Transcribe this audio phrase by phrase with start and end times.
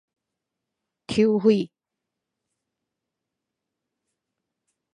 [1.07, 1.69] 抽血